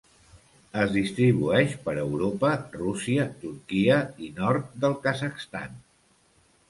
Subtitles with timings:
[0.83, 5.77] Es distribueix per Europa, Rússia, Turquia i nord del Kazakhstan.